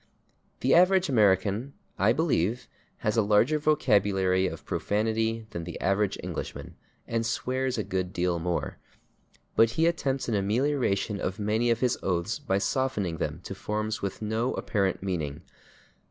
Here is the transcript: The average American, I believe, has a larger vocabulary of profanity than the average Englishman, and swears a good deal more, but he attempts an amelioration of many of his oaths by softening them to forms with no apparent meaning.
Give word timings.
The 0.61 0.73
average 0.73 1.09
American, 1.09 1.73
I 1.99 2.11
believe, 2.11 2.67
has 3.05 3.17
a 3.17 3.21
larger 3.21 3.59
vocabulary 3.59 4.47
of 4.47 4.65
profanity 4.65 5.45
than 5.51 5.63
the 5.63 5.79
average 5.79 6.17
Englishman, 6.23 6.75
and 7.05 7.23
swears 7.23 7.77
a 7.77 7.83
good 7.83 8.11
deal 8.11 8.39
more, 8.39 8.79
but 9.55 9.69
he 9.77 9.85
attempts 9.85 10.27
an 10.27 10.33
amelioration 10.33 11.19
of 11.21 11.37
many 11.37 11.69
of 11.69 11.81
his 11.81 11.99
oaths 12.01 12.39
by 12.39 12.57
softening 12.57 13.17
them 13.17 13.41
to 13.43 13.53
forms 13.53 14.01
with 14.01 14.23
no 14.23 14.55
apparent 14.55 15.03
meaning. 15.03 15.43